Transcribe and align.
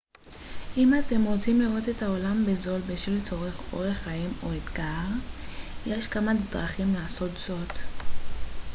אם 0.77 0.93
אתם 0.99 1.23
רוצים 1.25 1.61
לראות 1.61 1.89
את 1.89 2.01
העולם 2.01 2.45
בזול 2.45 2.79
בשל 2.81 3.23
צורך 3.25 3.73
אורח 3.73 3.97
חיים 3.97 4.29
או 4.43 4.47
אתגר 4.57 5.07
יש 5.85 6.07
כמה 6.07 6.31
דרכים 6.51 6.93
לעשות 6.93 7.31
זאת 7.37 7.71